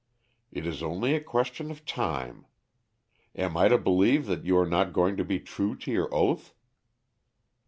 It 0.51 0.65
is 0.65 0.81
only 0.81 1.13
a 1.13 1.19
question 1.21 1.69
of 1.69 1.85
time. 1.85 2.47
Am 3.35 3.55
I 3.55 3.67
to 3.67 3.77
believe 3.77 4.25
that 4.25 4.45
you 4.45 4.57
are 4.57 4.65
not 4.65 4.93
going 4.93 5.15
to 5.17 5.23
be 5.23 5.39
true 5.39 5.75
to 5.75 5.91
your 5.91 6.11
oath?" 6.11 6.55